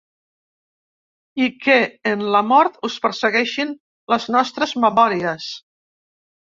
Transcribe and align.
I 1.47 1.49
que 1.67 1.75
en 2.13 2.25
la 2.37 2.43
mort 2.53 2.81
us 2.91 2.99
persegueixin 3.05 3.77
les 4.15 4.27
nostres 4.39 4.79
memòries. 4.87 5.51